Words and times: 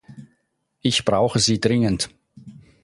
Ich 0.81 1.05
brauche 1.05 1.37
sie 1.37 1.61
dringend. 1.61 2.09